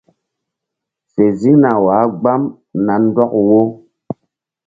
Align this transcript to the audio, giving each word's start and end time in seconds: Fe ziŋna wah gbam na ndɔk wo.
Fe 1.11 1.23
ziŋna 1.39 1.71
wah 1.85 2.05
gbam 2.19 2.41
na 2.85 2.93
ndɔk 3.05 3.31
wo. 3.47 3.59